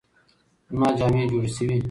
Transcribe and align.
زما 0.69 0.87
جامې 0.97 1.23
جوړې 1.31 1.49
شوې؟ 1.55 1.75